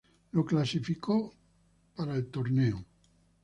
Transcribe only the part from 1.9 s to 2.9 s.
al torneo.